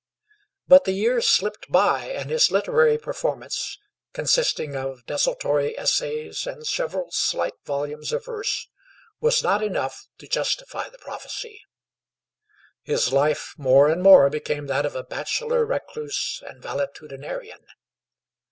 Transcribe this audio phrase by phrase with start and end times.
[0.67, 3.77] But the years slipped by, and his literary performance,
[4.13, 8.67] consisting of desultory essays and several slight volumes of verse,
[9.19, 11.61] was not enough to justify the prophecy.
[12.81, 17.63] His life more and more became that of a bachelor recluse and valetudinarian.